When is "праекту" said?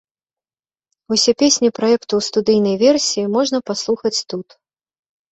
1.79-2.07